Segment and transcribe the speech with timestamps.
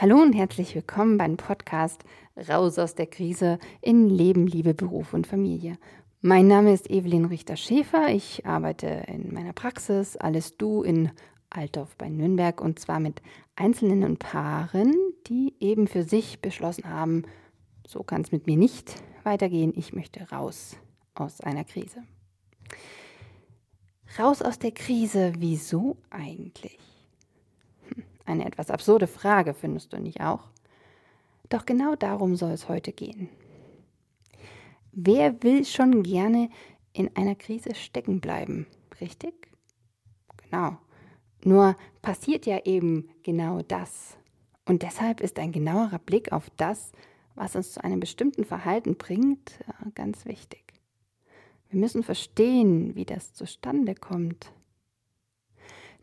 [0.00, 2.04] Hallo und herzlich willkommen beim Podcast
[2.48, 5.76] Raus aus der Krise in Leben, Liebe, Beruf und Familie.
[6.22, 8.08] Mein Name ist Evelyn Richter-Schäfer.
[8.08, 11.10] Ich arbeite in meiner Praxis Alles Du in
[11.50, 13.20] Altdorf bei Nürnberg und zwar mit
[13.56, 14.94] Einzelnen und Paaren,
[15.26, 17.24] die eben für sich beschlossen haben,
[17.86, 19.74] so kann es mit mir nicht weitergehen.
[19.76, 20.78] Ich möchte raus
[21.12, 22.04] aus einer Krise.
[24.18, 26.89] Raus aus der Krise, wieso eigentlich?
[28.30, 30.44] Eine etwas absurde Frage, findest du nicht auch?
[31.48, 33.28] Doch genau darum soll es heute gehen.
[34.92, 36.48] Wer will schon gerne
[36.92, 38.68] in einer Krise stecken bleiben,
[39.00, 39.50] richtig?
[40.44, 40.78] Genau.
[41.42, 44.16] Nur passiert ja eben genau das.
[44.64, 46.92] Und deshalb ist ein genauerer Blick auf das,
[47.34, 49.58] was uns zu einem bestimmten Verhalten bringt,
[49.96, 50.62] ganz wichtig.
[51.68, 54.52] Wir müssen verstehen, wie das zustande kommt.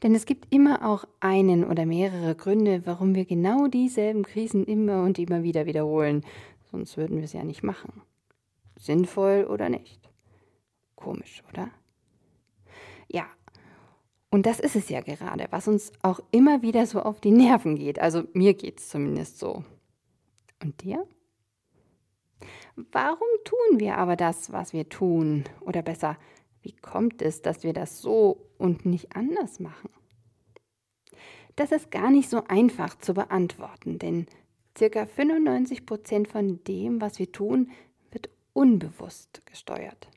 [0.04, 5.04] Denn es gibt immer auch einen oder mehrere Gründe, warum wir genau dieselben Krisen immer
[5.04, 6.24] und immer wieder wiederholen.
[6.72, 8.02] Sonst würden wir es ja nicht machen.
[8.78, 10.10] Sinnvoll oder nicht?
[10.96, 11.70] Komisch, oder?
[13.08, 13.26] Ja,
[14.30, 17.76] und das ist es ja gerade, was uns auch immer wieder so auf die Nerven
[17.76, 18.00] geht.
[18.00, 19.64] Also mir geht es zumindest so.
[20.62, 21.08] Und dir?
[22.76, 25.46] Warum tun wir aber das, was wir tun?
[25.62, 26.18] Oder besser,
[26.68, 29.90] wie kommt es, dass wir das so und nicht anders machen?
[31.56, 34.28] Das ist gar nicht so einfach zu beantworten, denn
[34.78, 37.72] circa 95 Prozent von dem, was wir tun,
[38.12, 40.10] wird unbewusst gesteuert.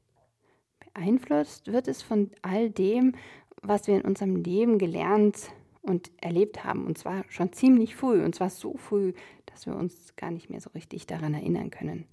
[0.92, 3.14] Beeinflusst wird es von all dem,
[3.62, 8.34] was wir in unserem Leben gelernt und erlebt haben, und zwar schon ziemlich früh, und
[8.34, 9.12] zwar so früh,
[9.46, 12.06] dass wir uns gar nicht mehr so richtig daran erinnern können.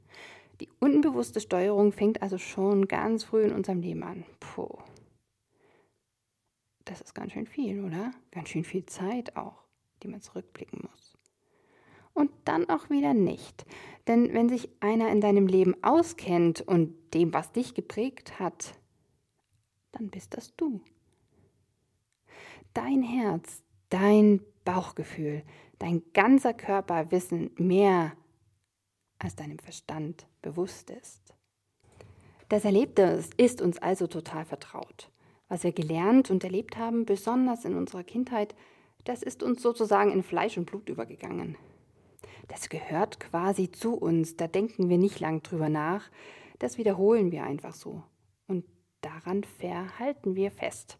[0.59, 4.23] Die unbewusste Steuerung fängt also schon ganz früh in unserem Leben an.
[4.40, 4.78] Puh.
[6.85, 8.12] Das ist ganz schön viel, oder?
[8.31, 9.63] Ganz schön viel Zeit auch,
[10.01, 11.18] die man zurückblicken muss.
[12.13, 13.66] Und dann auch wieder nicht.
[14.07, 18.74] Denn wenn sich einer in deinem Leben auskennt und dem, was dich geprägt hat,
[19.91, 20.81] dann bist das du.
[22.74, 25.44] Dein Herz, dein Bauchgefühl,
[25.79, 28.13] dein ganzer Körper wissen mehr
[29.19, 31.34] als deinem Verstand bewusst ist.
[32.50, 35.09] Das Erlebte ist uns also total vertraut.
[35.50, 38.56] Was wir gelernt und erlebt haben, besonders in unserer Kindheit,
[39.03, 41.58] das ist uns sozusagen in Fleisch und Blut übergegangen.
[42.48, 46.09] Das gehört quasi zu uns, da denken wir nicht lang drüber nach,
[46.59, 48.04] das wiederholen wir einfach so.
[48.48, 48.66] Und
[49.02, 50.98] daran verhalten wir fest.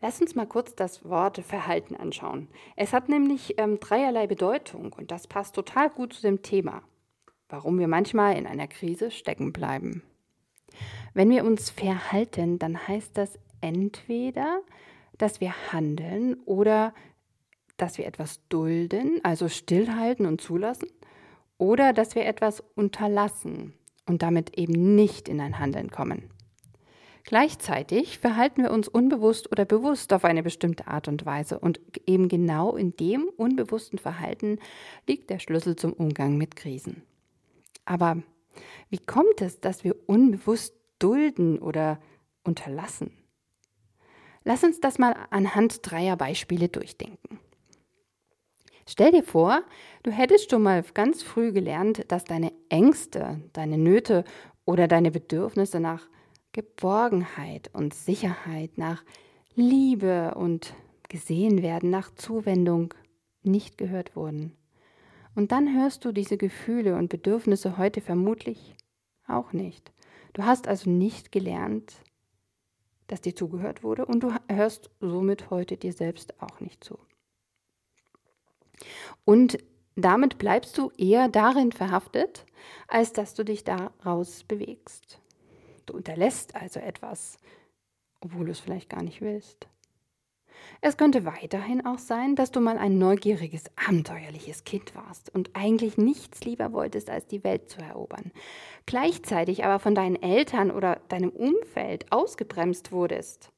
[0.00, 2.48] Lass uns mal kurz das Wort Verhalten anschauen.
[2.76, 6.82] Es hat nämlich ähm, dreierlei Bedeutung und das passt total gut zu dem Thema,
[7.48, 10.02] warum wir manchmal in einer Krise stecken bleiben.
[11.14, 14.60] Wenn wir uns verhalten, dann heißt das entweder,
[15.18, 16.92] dass wir handeln oder
[17.76, 20.88] dass wir etwas dulden, also stillhalten und zulassen,
[21.58, 23.74] oder dass wir etwas unterlassen
[24.06, 26.30] und damit eben nicht in ein Handeln kommen.
[27.24, 32.28] Gleichzeitig verhalten wir uns unbewusst oder bewusst auf eine bestimmte Art und Weise und eben
[32.28, 34.60] genau in dem unbewussten Verhalten
[35.08, 37.02] liegt der Schlüssel zum Umgang mit Krisen.
[37.86, 38.22] Aber
[38.90, 41.98] wie kommt es, dass wir unbewusst dulden oder
[42.44, 43.10] unterlassen?
[44.44, 47.40] Lass uns das mal anhand dreier Beispiele durchdenken.
[48.88, 49.62] Stell dir vor,
[50.04, 54.24] du hättest schon mal ganz früh gelernt, dass deine Ängste, deine Nöte
[54.64, 56.08] oder deine Bedürfnisse nach
[56.52, 59.04] Geborgenheit und Sicherheit, nach
[59.56, 60.74] Liebe und
[61.08, 62.94] gesehen werden, nach Zuwendung
[63.42, 64.56] nicht gehört wurden.
[65.36, 68.74] Und dann hörst du diese Gefühle und Bedürfnisse heute vermutlich
[69.28, 69.92] auch nicht.
[70.32, 71.94] Du hast also nicht gelernt,
[73.06, 76.98] dass dir zugehört wurde und du hörst somit heute dir selbst auch nicht zu.
[79.26, 79.58] Und
[79.94, 82.46] damit bleibst du eher darin verhaftet,
[82.88, 85.20] als dass du dich daraus bewegst.
[85.84, 87.38] Du unterlässt also etwas,
[88.20, 89.68] obwohl du es vielleicht gar nicht willst.
[90.80, 95.98] Es könnte weiterhin auch sein, dass du mal ein neugieriges, abenteuerliches Kind warst und eigentlich
[95.98, 98.32] nichts lieber wolltest, als die Welt zu erobern.
[98.84, 103.50] Gleichzeitig aber von deinen Eltern oder deinem Umfeld ausgebremst wurdest.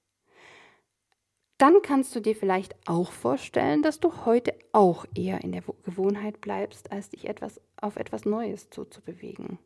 [1.58, 6.40] Dann kannst du dir vielleicht auch vorstellen, dass du heute auch eher in der Gewohnheit
[6.40, 9.58] bleibst, als dich etwas auf etwas Neues zuzubewegen.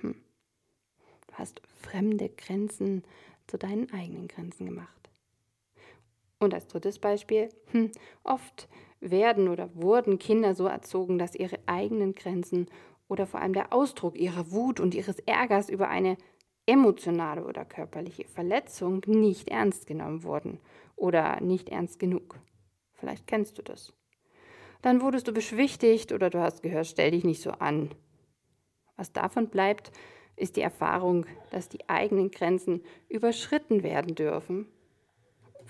[0.00, 0.14] Hm.
[1.26, 3.02] Du hast fremde Grenzen
[3.48, 5.01] zu deinen eigenen Grenzen gemacht.
[6.42, 7.92] Und als drittes Beispiel, hm,
[8.24, 8.68] oft
[8.98, 12.66] werden oder wurden Kinder so erzogen, dass ihre eigenen Grenzen
[13.06, 16.16] oder vor allem der Ausdruck ihrer Wut und ihres Ärgers über eine
[16.66, 20.58] emotionale oder körperliche Verletzung nicht ernst genommen wurden
[20.96, 22.40] oder nicht ernst genug.
[22.94, 23.92] Vielleicht kennst du das.
[24.82, 27.90] Dann wurdest du beschwichtigt oder du hast gehört, stell dich nicht so an.
[28.96, 29.92] Was davon bleibt,
[30.34, 34.66] ist die Erfahrung, dass die eigenen Grenzen überschritten werden dürfen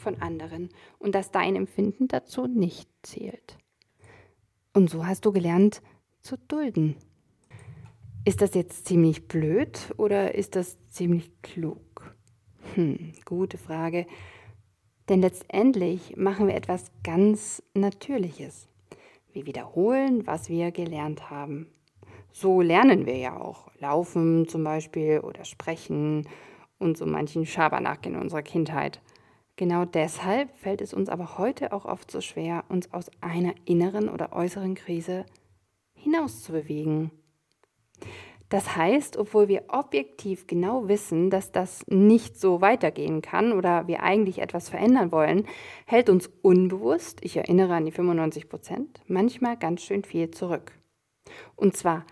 [0.03, 0.69] von anderen
[0.99, 3.57] und dass dein Empfinden dazu nicht zählt.
[4.75, 5.83] Und so hast du gelernt
[6.21, 6.97] zu dulden.
[8.25, 12.15] Ist das jetzt ziemlich blöd oder ist das ziemlich klug?
[12.75, 14.07] Hm, gute Frage.
[15.09, 18.69] Denn letztendlich machen wir etwas ganz Natürliches.
[19.33, 21.67] Wir wiederholen, was wir gelernt haben.
[22.33, 23.71] So lernen wir ja auch.
[23.79, 26.29] Laufen zum Beispiel oder sprechen
[26.79, 29.01] und so manchen Schabernack in unserer Kindheit.
[29.57, 34.09] Genau deshalb fällt es uns aber heute auch oft so schwer, uns aus einer inneren
[34.09, 35.27] oder äußeren Krise
[35.95, 37.11] hinauszubewegen.
[38.49, 44.03] Das heißt, obwohl wir objektiv genau wissen, dass das nicht so weitergehen kann oder wir
[44.03, 45.47] eigentlich etwas verändern wollen,
[45.87, 50.73] hält uns unbewusst, ich erinnere an die 95 Prozent, manchmal ganz schön viel zurück.
[51.57, 52.05] Und zwar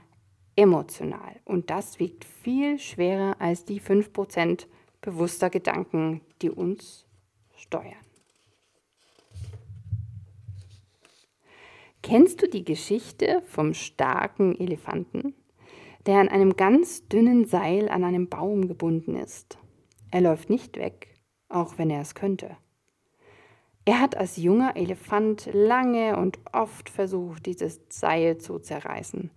[0.57, 1.41] emotional.
[1.45, 4.67] Und das wiegt viel schwerer als die 5 Prozent
[5.03, 7.07] bewusster Gedanken, die uns
[7.61, 7.95] steuern.
[12.03, 15.35] Kennst du die Geschichte vom starken Elefanten?
[16.07, 19.59] der an einem ganz dünnen Seil an einem Baum gebunden ist.
[20.11, 21.15] Er läuft nicht weg,
[21.49, 22.57] auch wenn er es könnte.
[23.85, 29.31] Er hat als junger Elefant lange und oft versucht, dieses Seil zu zerreißen,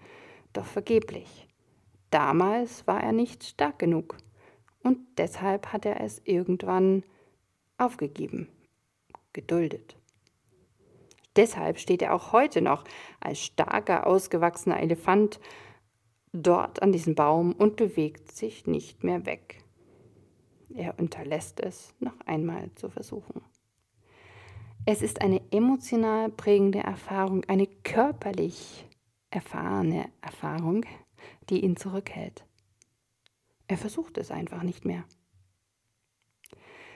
[0.51, 1.47] doch vergeblich.
[2.09, 4.17] Damals war er nicht stark genug
[4.83, 7.03] und deshalb hat er es irgendwann
[7.85, 8.47] aufgegeben,
[9.33, 9.95] geduldet.
[11.35, 12.83] Deshalb steht er auch heute noch
[13.19, 15.39] als starker, ausgewachsener Elefant
[16.31, 19.63] dort an diesem Baum und bewegt sich nicht mehr weg.
[20.73, 23.41] Er unterlässt es, noch einmal zu versuchen.
[24.85, 28.85] Es ist eine emotional prägende Erfahrung, eine körperlich
[29.29, 30.85] erfahrene Erfahrung,
[31.49, 32.45] die ihn zurückhält.
[33.67, 35.05] Er versucht es einfach nicht mehr.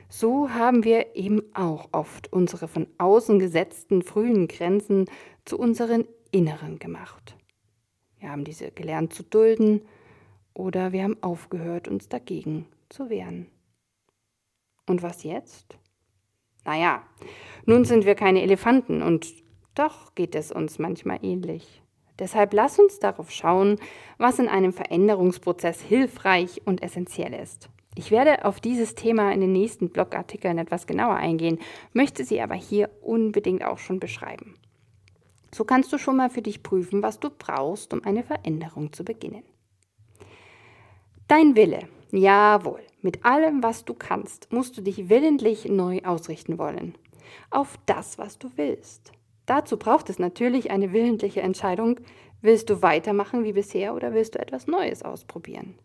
[0.09, 5.05] So haben wir eben auch oft unsere von außen gesetzten frühen Grenzen
[5.43, 7.35] zu unseren inneren gemacht.
[8.19, 9.81] Wir haben diese gelernt zu dulden
[10.53, 13.47] oder wir haben aufgehört, uns dagegen zu wehren.
[14.85, 15.77] Und was jetzt?
[16.65, 17.03] Naja,
[17.65, 19.27] nun sind wir keine Elefanten und
[19.75, 21.81] doch geht es uns manchmal ähnlich.
[22.17, 23.77] Deshalb lass uns darauf schauen,
[24.17, 27.69] was in einem Veränderungsprozess hilfreich und essentiell ist.
[27.97, 31.57] Ich werde auf dieses Thema in den nächsten Blogartikeln etwas genauer eingehen,
[31.93, 34.53] möchte sie aber hier unbedingt auch schon beschreiben.
[35.51, 39.03] So kannst du schon mal für dich prüfen, was du brauchst, um eine Veränderung zu
[39.03, 39.41] beginnen.
[41.27, 46.93] Dein Wille, jawohl, mit allem, was du kannst, musst du dich willentlich neu ausrichten wollen.
[47.49, 49.11] Auf das, was du willst.
[49.47, 51.99] Dazu braucht es natürlich eine willentliche Entscheidung,
[52.41, 55.79] willst du weitermachen wie bisher oder willst du etwas Neues ausprobieren?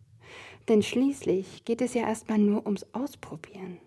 [0.69, 3.79] Denn schließlich geht es ja erstmal nur ums Ausprobieren.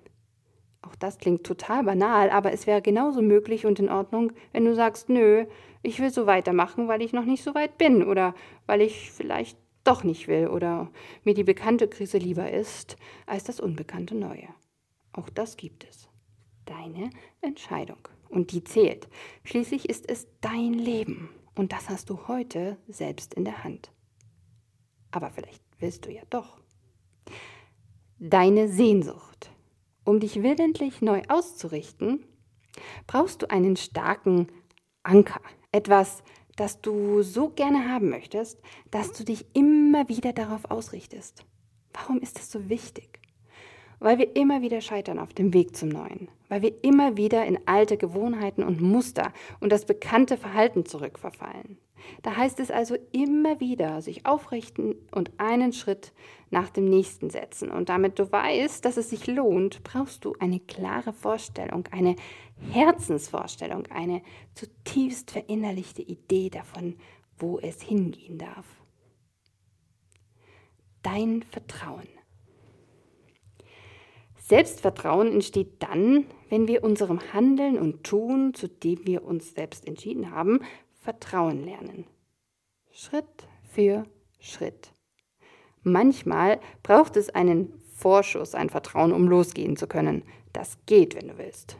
[0.82, 4.76] Auch das klingt total banal, aber es wäre genauso möglich und in Ordnung, wenn du
[4.76, 5.46] sagst, nö,
[5.82, 8.36] ich will so weitermachen, weil ich noch nicht so weit bin oder
[8.68, 10.92] weil ich vielleicht doch nicht will oder
[11.24, 14.48] mir die bekannte Krise lieber ist als das unbekannte Neue.
[15.14, 16.10] Auch das gibt es.
[16.66, 17.10] Deine
[17.42, 18.08] Entscheidung.
[18.28, 19.08] Und die zählt.
[19.44, 21.30] Schließlich ist es dein Leben.
[21.56, 23.92] Und das hast du heute selbst in der Hand.
[25.12, 26.60] Aber vielleicht willst du ja doch.
[28.20, 29.52] Deine Sehnsucht.
[30.06, 32.24] Um dich willentlich neu auszurichten,
[33.08, 34.48] brauchst du einen starken
[35.04, 35.42] Anker,
[35.74, 36.24] etwas,
[36.56, 41.44] das du so gerne haben möchtest, dass du dich immer wieder darauf ausrichtest.
[41.92, 43.20] Warum ist das so wichtig?
[44.00, 47.60] Weil wir immer wieder scheitern auf dem Weg zum Neuen, weil wir immer wieder in
[47.66, 51.80] alte Gewohnheiten und Muster und das bekannte Verhalten zurückverfallen.
[52.22, 56.14] Da heißt es also immer wieder, sich aufrichten und einen Schritt
[56.50, 57.72] nach dem nächsten setzen.
[57.72, 62.16] Und damit du weißt, dass es sich lohnt, brauchst du eine klare Vorstellung, eine
[62.72, 64.22] Herzensvorstellung, eine
[64.54, 66.96] zutiefst verinnerlichte Idee davon,
[67.38, 68.66] wo es hingehen darf.
[71.02, 72.08] Dein Vertrauen.
[74.48, 80.30] Selbstvertrauen entsteht dann, wenn wir unserem Handeln und Tun, zu dem wir uns selbst entschieden
[80.30, 80.60] haben,
[81.06, 82.06] Vertrauen lernen.
[82.92, 84.08] Schritt für
[84.40, 84.92] Schritt.
[85.84, 90.24] Manchmal braucht es einen Vorschuss, ein Vertrauen, um losgehen zu können.
[90.52, 91.78] Das geht, wenn du willst.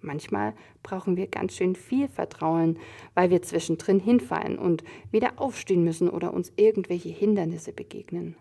[0.00, 2.78] Manchmal brauchen wir ganz schön viel Vertrauen,
[3.12, 8.36] weil wir zwischendrin hinfallen und wieder aufstehen müssen oder uns irgendwelche Hindernisse begegnen.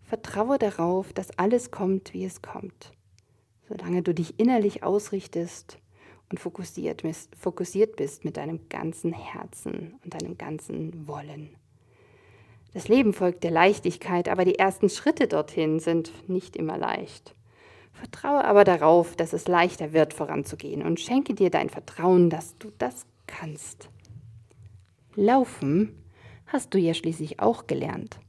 [0.00, 2.94] Vertraue darauf, dass alles kommt, wie es kommt.
[3.68, 5.78] Solange du dich innerlich ausrichtest
[6.30, 7.02] und fokussiert,
[7.38, 11.50] fokussiert bist mit deinem ganzen Herzen und deinem ganzen Wollen.
[12.74, 17.34] Das Leben folgt der Leichtigkeit, aber die ersten Schritte dorthin sind nicht immer leicht.
[17.92, 22.70] Vertraue aber darauf, dass es leichter wird, voranzugehen und schenke dir dein Vertrauen, dass du
[22.78, 23.88] das kannst.
[25.16, 25.96] Laufen
[26.46, 28.20] hast du ja schließlich auch gelernt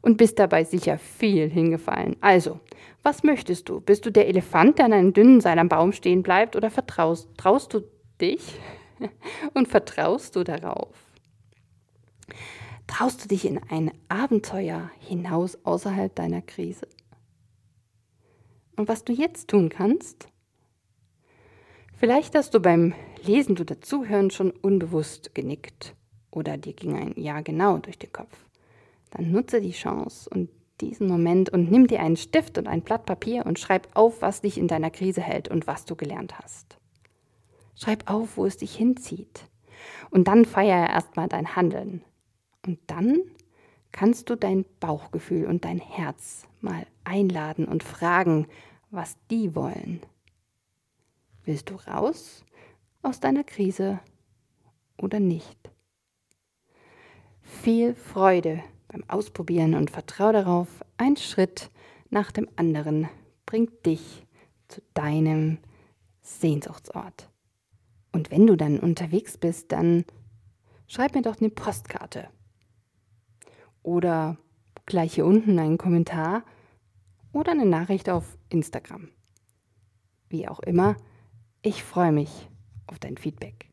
[0.00, 2.16] und bist dabei sicher viel hingefallen.
[2.20, 2.60] Also,
[3.02, 3.80] was möchtest du?
[3.80, 7.28] Bist du der Elefant, der an einem dünnen Seil am Baum stehen bleibt oder vertraust
[7.36, 7.82] traust du
[8.20, 8.54] dich
[9.54, 10.94] und vertraust du darauf?
[12.86, 16.86] Traust du dich in ein Abenteuer hinaus außerhalb deiner Krise?
[18.76, 20.28] Und was du jetzt tun kannst?
[21.94, 25.94] Vielleicht hast du beim Lesen oder Zuhören schon unbewusst genickt
[26.30, 28.36] oder dir ging ein Ja genau durch den Kopf.
[29.12, 30.50] Dann nutze die Chance und
[30.80, 34.40] diesen Moment und nimm dir einen Stift und ein Blatt Papier und schreib auf, was
[34.40, 36.78] dich in deiner Krise hält und was du gelernt hast.
[37.76, 39.48] Schreib auf, wo es dich hinzieht.
[40.10, 42.02] Und dann feiere erstmal dein Handeln.
[42.66, 43.20] Und dann
[43.92, 48.46] kannst du dein Bauchgefühl und dein Herz mal einladen und fragen,
[48.90, 50.00] was die wollen.
[51.44, 52.44] Willst du raus
[53.02, 54.00] aus deiner Krise
[54.96, 55.58] oder nicht?
[57.42, 60.68] Viel Freude beim Ausprobieren und vertraue darauf,
[60.98, 61.70] ein Schritt
[62.10, 63.08] nach dem anderen
[63.46, 64.26] bringt dich
[64.68, 65.58] zu deinem
[66.20, 67.30] Sehnsuchtsort.
[68.12, 70.04] Und wenn du dann unterwegs bist, dann
[70.86, 72.28] schreib mir doch eine Postkarte.
[73.82, 74.36] Oder
[74.86, 76.44] gleich hier unten einen Kommentar
[77.32, 79.08] oder eine Nachricht auf Instagram.
[80.28, 80.96] Wie auch immer,
[81.62, 82.48] ich freue mich
[82.86, 83.71] auf dein Feedback.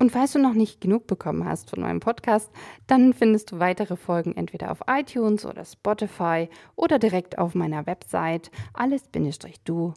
[0.00, 2.50] Und falls du noch nicht genug bekommen hast von meinem Podcast,
[2.86, 8.50] dann findest du weitere Folgen entweder auf iTunes oder Spotify oder direkt auf meiner Website
[8.72, 9.94] alles-du.de.